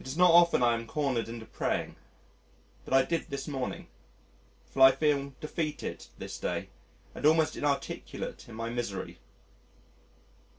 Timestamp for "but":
2.86-2.94